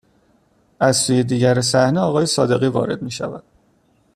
[0.79, 3.43] از سوی دیگر صحنه آقای صادقی وارد میشود